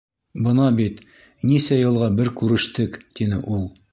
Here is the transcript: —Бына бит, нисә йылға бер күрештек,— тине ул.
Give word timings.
—Бына 0.45 0.63
бит, 0.79 1.01
нисә 1.51 1.77
йылға 1.83 2.09
бер 2.21 2.33
күрештек,— 2.41 3.01
тине 3.21 3.41
ул. 3.57 3.65